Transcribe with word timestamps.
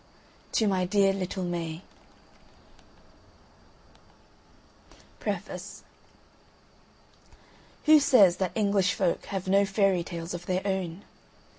_TO 0.51 0.67
MY 0.67 0.85
DEAR 0.85 1.13
LITTLE 1.13 1.43
MAY 1.43 1.83
PREFACE 5.19 5.83
Who 7.85 7.99
says 7.99 8.37
that 8.37 8.51
English 8.55 8.95
folk 8.95 9.25
have 9.25 9.47
no 9.47 9.63
fairy 9.63 10.03
tales 10.03 10.33
of 10.33 10.47
their 10.47 10.65
own? 10.65 11.03